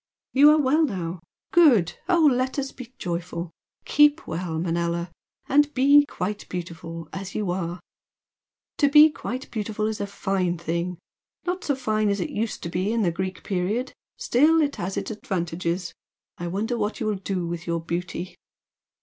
"You 0.33 0.49
are 0.49 0.59
well 0.59 0.83
now? 0.83 1.19
Good! 1.51 1.99
O 2.09 2.25
let 2.25 2.57
us 2.57 2.71
be 2.71 2.91
joyful! 2.97 3.51
Keep 3.85 4.25
well, 4.25 4.57
Manella! 4.57 5.11
and 5.47 5.71
be 5.75 6.07
'quite 6.09 6.49
beautiful' 6.49 7.07
as 7.13 7.35
you 7.35 7.51
are! 7.51 7.79
To 8.79 8.89
be 8.89 9.11
quite 9.11 9.51
beautiful 9.51 9.85
is 9.85 10.01
a 10.01 10.07
fine 10.07 10.57
thing 10.57 10.97
not 11.45 11.63
so 11.63 11.75
fine 11.75 12.09
as 12.09 12.19
it 12.19 12.31
used 12.31 12.63
to 12.63 12.69
be 12.69 12.91
in 12.91 13.03
the 13.03 13.11
Greek 13.11 13.43
period 13.43 13.93
still, 14.17 14.59
it 14.59 14.77
has 14.77 14.97
its 14.97 15.11
advantages! 15.11 15.93
I 16.39 16.47
wonder 16.47 16.79
what 16.79 16.99
you 16.99 17.05
will 17.05 17.13
do 17.17 17.45
with 17.45 17.67
your 17.67 17.79
beauty?" 17.79 18.33